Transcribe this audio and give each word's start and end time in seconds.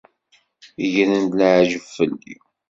Gren-d 0.91 1.31
leεǧeb 1.39 1.85
fell-i. 1.95 2.35